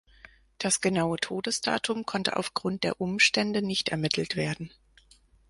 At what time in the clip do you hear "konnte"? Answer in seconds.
2.07-2.35